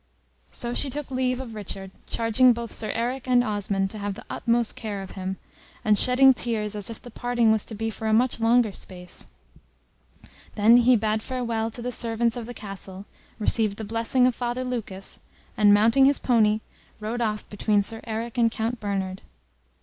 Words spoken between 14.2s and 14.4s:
of